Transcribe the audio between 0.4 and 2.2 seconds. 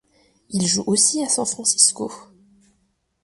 Ils jouent aussi à San Francisco.